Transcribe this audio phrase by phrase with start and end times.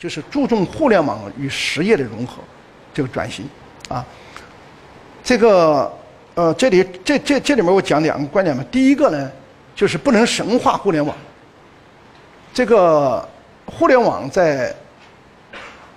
[0.00, 2.38] 就是注重互联网与实业的融合，
[2.94, 3.44] 这个转型，
[3.86, 4.02] 啊，
[5.22, 5.92] 这个
[6.34, 8.64] 呃，这里这这这里面我讲两个观点嘛。
[8.72, 9.30] 第一个呢，
[9.76, 11.14] 就是不能神化互联网。
[12.54, 13.28] 这个
[13.66, 14.74] 互联网在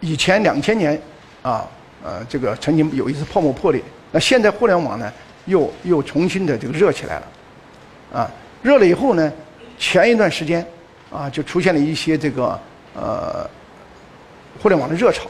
[0.01, 1.01] 以前两千年
[1.41, 1.65] 啊，
[2.03, 3.81] 呃，这个曾经有一次泡沫破裂，
[4.11, 5.09] 那现在互联网呢
[5.45, 7.27] 又又重新的这个热起来了，
[8.19, 8.31] 啊，
[8.61, 9.31] 热了以后呢，
[9.79, 10.65] 前一段时间
[11.09, 12.59] 啊就出现了一些这个
[12.93, 13.49] 呃。
[14.63, 15.25] 互联网的热潮，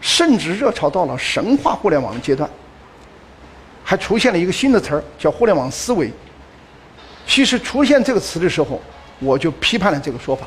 [0.00, 2.48] 甚至热潮到了神话互联网的阶段，
[3.84, 6.10] 还出现了一个新的词儿，叫互联网思维。
[7.26, 8.80] 其实出现这个词的时候，
[9.18, 10.46] 我就批判了这个说法。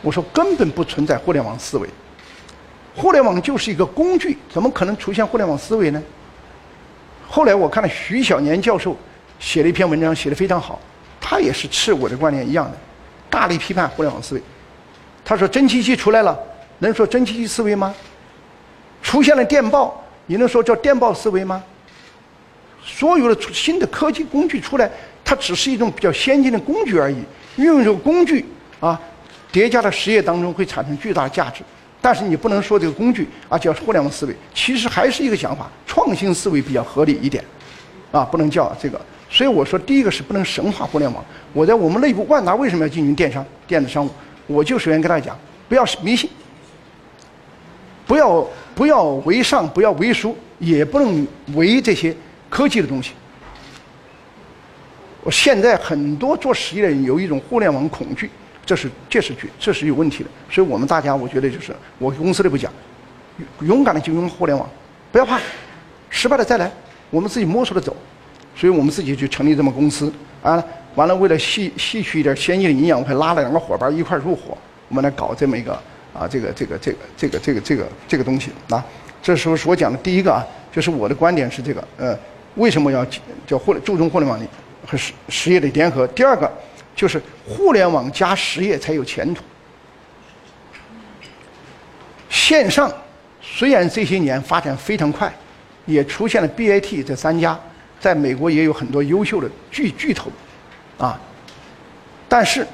[0.00, 1.88] 我说根本不存在互联网思维，
[2.94, 6.00] 互联网就是一个工具，怎么可能出现互联网思维呢？
[7.28, 8.96] 后来我看了徐小年教授
[9.40, 10.78] 写了一篇文章，写的非常好，
[11.20, 12.76] 他也是持我的观点一样的，
[13.28, 14.42] 大力批判互联网思维。
[15.24, 16.38] 他说蒸汽机出来了。
[16.86, 17.94] 能说蒸汽机思维吗？
[19.02, 21.62] 出现了电报，你能说叫电报思维吗？
[22.84, 24.90] 所有的新的科技工具出来，
[25.24, 27.16] 它只是一种比较先进的工具而已。
[27.56, 28.44] 运用这个工具
[28.80, 29.00] 啊，
[29.50, 31.62] 叠加到实业当中会产生巨大的价值。
[32.00, 37.44] 但是你不能说这个工具啊叫互联网思维，其实还是一个想法，创新思维比较合理一点，
[38.10, 39.00] 啊，不能叫这个。
[39.30, 41.24] 所以我说，第一个是不能神化互联网。
[41.52, 44.10] 我在我们内部，万达为什么要进行电商、电子商务？
[44.46, 45.38] 我就首先跟大家讲，
[45.68, 46.28] 不要迷信。
[48.12, 52.14] 不要不要为上，不要为书，也不能为这些
[52.50, 53.12] 科技的东西。
[55.30, 58.28] 现在很多做实业的人有一种互联网恐惧，
[58.66, 60.28] 这是这是绝这是有问题的。
[60.50, 62.70] 所以我们大家，我觉得就是我公司内部讲，
[63.60, 64.68] 勇敢的就用互联网，
[65.10, 65.40] 不要怕，
[66.10, 66.70] 失败了再来，
[67.08, 67.96] 我们自己摸索着走。
[68.54, 70.12] 所以我们自己就成立这么公司
[70.42, 70.62] 啊，
[70.96, 74.58] 完了为了吸吸取一点先进的营养，我还拉了两个伙伴一块入伙，
[74.90, 75.82] 我们来搞这么一个。
[76.12, 78.84] 啊，这个这个这个这个这个这个这个东西啊，
[79.22, 82.18] 这时候是我讲的第一个啊，就是我的观点是这个，呃，
[82.56, 83.06] 为什么要
[83.46, 84.46] 叫互联注重互联网的
[84.86, 86.06] 和实实业的联合？
[86.08, 86.50] 第二个
[86.94, 89.42] 就是互联网加实业才有前途。
[92.28, 92.92] 线上
[93.40, 95.32] 虽然这些年发展非常快，
[95.86, 97.58] 也出现了 BAT 这三家，
[97.98, 100.30] 在美国也有很多优秀的巨巨头，
[100.98, 101.18] 啊，
[102.28, 102.66] 但是。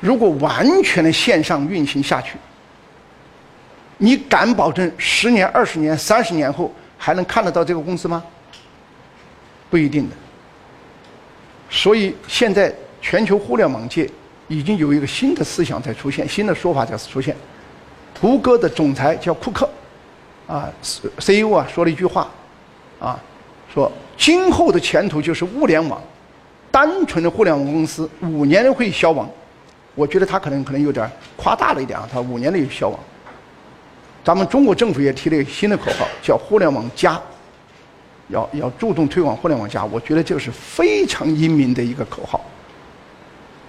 [0.00, 2.36] 如果完全的线上运行下去，
[3.98, 8.22] 你敢保证十年、二十年、三十年后还能看得到这个公司吗？
[9.70, 10.16] 不一定的。
[11.70, 14.08] 所以现在全球互联网界
[14.48, 17.34] 已经有一个新的思想在出现，新的说法在出现。
[18.20, 19.68] 谷歌的总裁叫库克，
[20.46, 20.70] 啊
[21.18, 22.30] ，CEO 啊，说了一句话，
[22.98, 23.18] 啊，
[23.72, 26.02] 说今后的前途就是物联网，
[26.70, 29.28] 单纯的互联网公司五年会消亡。
[29.94, 32.98] 我觉得他可能可能有点夸大了一点啊，他五年内消亡。
[34.24, 37.20] 咱们中国政府也提了一个新的口号，叫“互联网加”，
[38.28, 39.84] 要要注重推广“互联网加”。
[39.86, 42.42] 我觉得这个是非常英明的一个口号。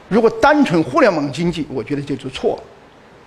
[0.07, 2.63] 如果单纯互联网经济，我觉得这就错了，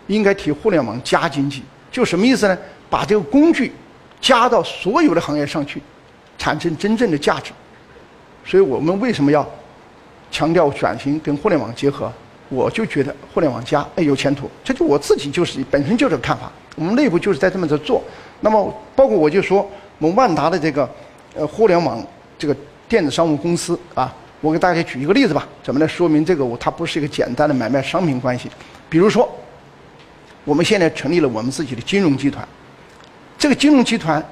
[0.07, 1.63] 应该提“互联网加经济”。
[1.93, 2.57] 就什么意思呢？
[2.89, 3.73] 把这个工具
[4.21, 5.83] 加到所有的行业上去，
[6.39, 7.53] 产生真正的价值。
[8.45, 9.47] 所以我们为什么要
[10.31, 12.11] 强调转型跟互联网结合？
[12.49, 16.51] 我就觉得互联网加哎有前途，这就我自己就是本身就这个看法。
[16.77, 18.03] 我们内部就是在这么着做。
[18.41, 20.89] 那么包括我就说，我们万达的这个
[21.35, 22.01] 呃互联网
[22.39, 22.57] 这个
[22.89, 28.49] 电子商务公司啊，我给大家举一个例子吧，怎么来说明这个我它不是一个简单的买卖商品关系？
[28.89, 29.29] 比如说，
[30.45, 32.47] 我们现在成立了我们自己的金融集团，
[33.37, 34.25] 这个金融集团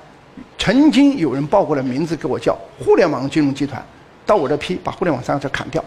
[0.56, 3.84] 曾经有人报过来名字给我叫互联网金融集团，
[4.25, 5.84] 到我这批把互联网三个字砍掉。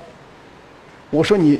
[1.09, 1.59] 我说你。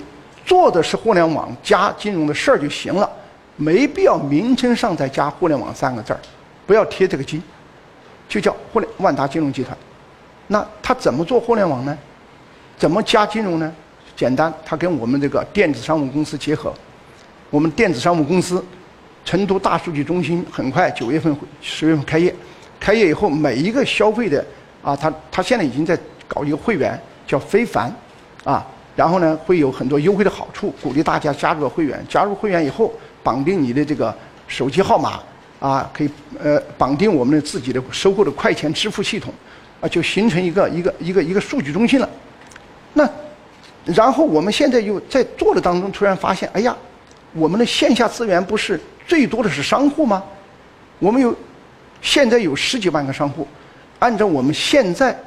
[0.49, 3.07] 做的是互联网加金融的事儿就行了，
[3.55, 6.19] 没必要名称上再加“互联网”三个字儿，
[6.65, 7.39] 不要贴这个金，
[8.27, 9.77] 就叫互联万达金融集团。
[10.47, 11.95] 那他怎么做互联网呢？
[12.79, 13.71] 怎么加金融呢？
[14.15, 16.73] 简单，他跟我们这个电子商务公司结合。
[17.51, 18.65] 我们电子商务公司，
[19.23, 22.33] 成都大数据中心很快九月份、十月份开业。
[22.79, 24.43] 开业以后，每一个消费的
[24.81, 25.95] 啊，他他现在已经在
[26.27, 27.93] 搞一个会员，叫非凡，
[28.43, 28.65] 啊。
[28.99, 32.05] 然后呢，会有很多优惠的好处，鼓励大家加入会员。
[32.09, 32.93] 加入会员以后，
[33.23, 34.13] 绑定你的这个
[34.45, 35.21] 手机号码，
[35.57, 39.33] 啊，可以呃绑定我们的自己的收购的快钱支付系统，
[39.79, 42.09] 啊，就形成一个一个一个一个数据中心了。
[42.91, 43.09] 那，
[43.85, 46.75] 然后我们现在又在做的当中，突然发现，哎呀，
[47.31, 50.21] 我们的线下资源不是最多的是商户吗？
[50.99, 51.33] 我们有
[52.01, 53.47] 现在有十几万个商户，
[53.99, 55.17] 按照我们现在。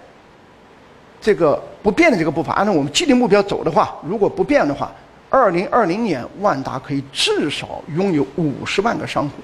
[1.22, 4.92] 这个不变的这个步伐，按照我们既定目标走的话，如果不变的话，
[5.30, 9.34] 二零二零年万达可以至少拥有五十万个商户。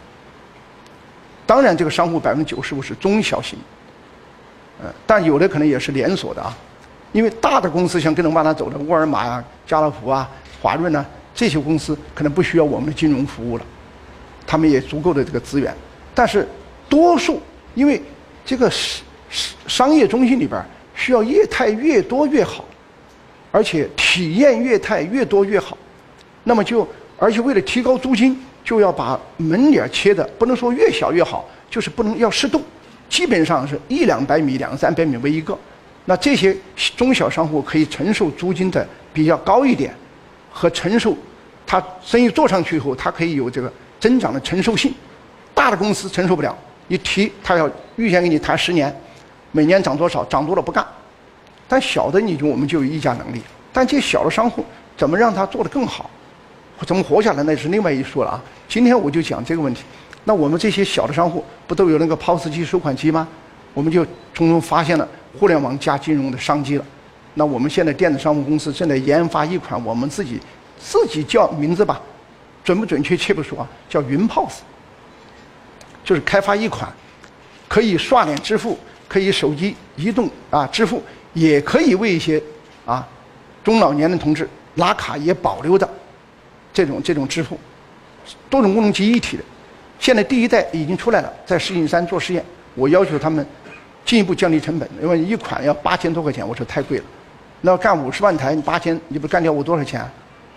[1.47, 3.57] 当然，这个商户百分之九十五是中小型，
[4.83, 6.55] 嗯，但有的可能也是连锁的啊。
[7.13, 10.29] 因为大的公司像跟着万达走的沃尔玛啊、家乐福啊、
[10.61, 13.65] 华润呢，这些公司可能不需要我们的金融服务了，
[14.47, 15.75] 他们也足够的这个资源。
[16.13, 16.47] 但是
[16.89, 17.41] 多数，
[17.75, 18.03] 因为
[18.45, 20.63] 这个商商商业中心里边
[20.99, 22.65] 需要业态越多越好，
[23.53, 25.79] 而且体验业态越多越好，
[26.43, 26.87] 那么就
[27.17, 32.61] 而且为了提高租金，就要把门脸切的不能说越小越好，就是不能要适度，
[33.09, 35.57] 基本上是一两百米、两三百米为一个。
[36.05, 36.57] 那这些
[36.97, 39.95] 中小商户可以承受租金的比较高一点，
[40.51, 41.17] 和承受
[41.65, 44.93] 他生意做上去以后，他可以有这个增长的承受性。
[45.55, 46.57] 大的公司承受不了，
[46.89, 48.95] 一提他要预先给你谈十年，
[49.53, 50.87] 每年涨多少，涨多了不干。
[51.67, 53.43] 但小的你就我们就有议价能力。
[53.73, 54.65] 但这小的商户
[54.97, 56.11] 怎么让他做得更好，
[56.87, 58.43] 怎么活下来那是另外一说了啊。
[58.69, 59.83] 今天我就讲这个问题。
[60.25, 63.27] 那我们这些小的商户不都有那个 POS 机收款机吗？
[63.75, 64.05] 我们就
[64.35, 65.09] 从中发现了。
[65.39, 66.85] 互联网加金融的商机了，
[67.35, 70.41] 那我们现在电子商务公司正在研发一款我们自己
[70.79, 72.01] 自己叫名字吧，
[72.65, 74.63] 准不准确切不说啊，叫云 POS，
[76.03, 76.91] 就是开发一款
[77.69, 78.77] 可以刷脸支付、
[79.09, 81.03] 可以手机移动啊支付，
[81.33, 82.41] 也可以为一些
[82.85, 83.05] 啊
[83.65, 85.89] 中老年的同志拉卡也保留的
[86.73, 87.59] 这种这种支付，
[88.49, 89.43] 多种功能集一体的。
[89.99, 92.45] 现在第一代已经出来了，在石景山做实验，
[92.75, 93.45] 我要求他们。
[94.05, 97.05] 进一步降低成本，因为一款要八千多块钱，我说太贵了。
[97.61, 100.03] 那要干五十万台，你八千，你不干掉我多少钱？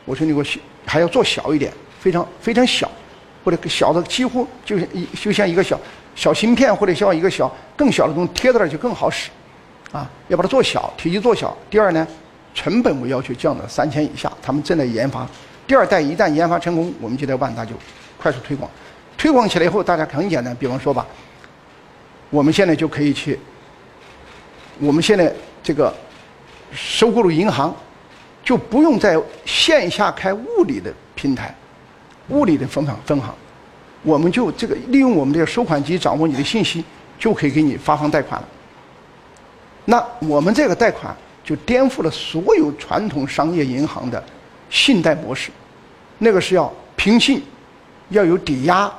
[0.05, 0.45] 我说你给我
[0.85, 1.69] 还要做小一点，
[1.99, 2.89] 非常非常小，
[3.43, 5.77] 或者小的几乎就像一就像一个小
[6.15, 9.29] 小芯片，或者像一个小更小的东西贴在那就更好使，
[9.91, 11.55] 啊，要把它做小，体积做小。
[11.69, 12.07] 第二呢，
[12.53, 15.27] 成本我要求降到三千以下，他们正在研发。
[15.65, 17.73] 第二代一旦研发成功，我们就在万达就
[18.21, 18.69] 快速推广，
[19.17, 21.05] 推广起来以后，大家很简单，比方说吧。
[22.29, 23.37] 我们现在就可以去，
[24.79, 25.93] 我们现在这个
[26.73, 27.75] 收购了银行，
[28.43, 31.53] 就不用在线下开物理的平台，
[32.29, 33.35] 物理的分行分行，
[34.03, 36.83] 我们就这个利用我们这个收款机掌握你的信息，
[37.19, 38.47] 就可以给你发放贷款了。
[39.85, 44.23] 那我们这个贷款就颠覆了所有传统商业银行的
[44.69, 45.51] 信贷模式，
[46.19, 47.43] 那个是要凭信，
[48.09, 48.91] 要有抵押，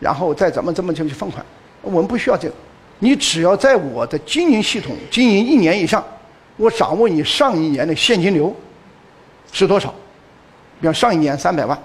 [0.00, 1.44] 然后再怎么怎么就去放款。
[1.82, 2.54] 我们不需要这个，
[2.98, 6.02] 你只要在我的经营系统经营一年以上，
[6.56, 8.54] 我掌握你上一年的现金流
[9.52, 9.92] 是多少，
[10.80, 11.78] 比方上一年三百万，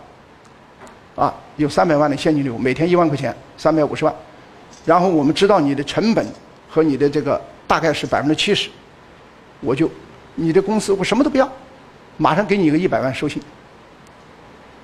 [1.16, 4.16] 啊，有三百万的现金流，每天一万块钱，三百五十万，
[4.86, 6.26] 然后我们知道你的成本
[6.70, 8.70] 和你的这个大概是百分之七十，
[9.60, 9.92] 我就
[10.36, 11.52] 你的公司我什么都不要，
[12.16, 13.44] 马上给你一个一百万授信，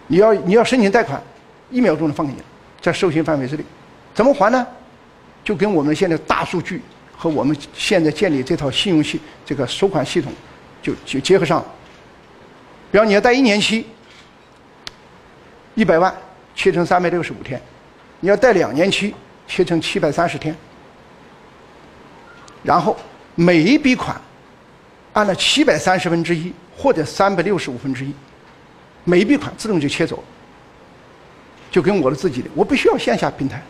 [0.07, 1.21] 你要你要申请贷款，
[1.71, 2.39] 一秒钟就放给你，
[2.81, 3.63] 在授信范围之内，
[4.13, 4.67] 怎么还呢？
[5.45, 6.81] 就跟我们现在大数据
[7.15, 10.29] 和我们现在建立这套信用系这个收款系统，
[10.81, 11.65] 就就结合上了。
[12.91, 13.87] 比方你要贷一年期，
[15.75, 16.13] 一百万
[16.55, 17.59] 切成三百六十五天；
[18.19, 19.13] 你要贷两年期，
[19.47, 20.55] 切成七百三十天。
[22.63, 22.97] 然后
[23.35, 24.19] 每一笔款
[25.13, 28.13] 按照七百三十分之一或者三百六十五分之一，
[29.03, 30.23] 每一笔款自动就切走，
[31.69, 33.61] 就跟我的自己的，我不需要线下平台。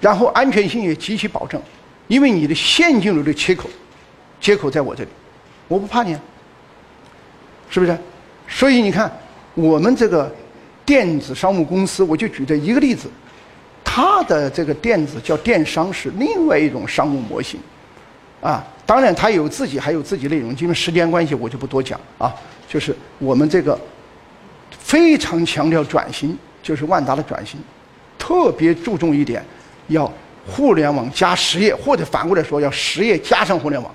[0.00, 1.60] 然后安全性也极其保证，
[2.06, 3.68] 因为你的现金流的切口，
[4.40, 5.10] 接口在我这里，
[5.68, 6.16] 我不怕你，
[7.68, 7.98] 是不是？
[8.48, 9.12] 所以你看，
[9.54, 10.34] 我们这个
[10.90, 13.08] 电子商务公司，我就举这一个例子，
[13.84, 17.60] 它的这个电子叫电商是另外一种商务模型，
[18.40, 22.34] 啊，当然它有自己还有自己内容，因为时间关系我就不多讲啊。
[22.68, 23.78] 就是我们这个
[24.80, 27.60] 非常强调转型，就是万达的转型，
[28.18, 29.44] 特别注重一点。
[29.86, 30.12] 要
[30.44, 33.94] 互联网加实业，或者反过来说，要实业加上互联网。